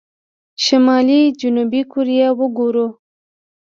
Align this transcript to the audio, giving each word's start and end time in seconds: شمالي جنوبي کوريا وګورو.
شمالي 0.63 1.19
جنوبي 1.41 1.81
کوريا 1.91 2.27
وګورو. 2.39 2.87